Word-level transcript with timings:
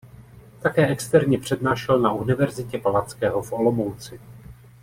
Také 0.61 0.87
externě 0.87 1.37
přednášel 1.37 1.99
na 1.99 2.13
Univerzitě 2.13 2.77
Palackého 2.77 3.41
v 3.41 3.51
Olomouci. 3.53 4.19